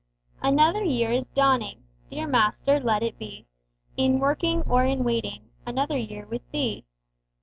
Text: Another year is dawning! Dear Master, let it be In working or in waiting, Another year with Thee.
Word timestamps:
Another 0.41 0.83
year 0.83 1.11
is 1.11 1.27
dawning! 1.27 1.83
Dear 2.09 2.25
Master, 2.25 2.79
let 2.79 3.03
it 3.03 3.19
be 3.19 3.45
In 3.97 4.17
working 4.17 4.63
or 4.63 4.83
in 4.83 5.03
waiting, 5.03 5.47
Another 5.63 5.99
year 5.99 6.25
with 6.25 6.41
Thee. 6.49 6.85